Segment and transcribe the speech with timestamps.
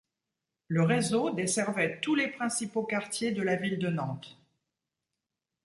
[0.67, 4.41] Le réseau desservait tous les principaux quartiers de la ville de Nantes.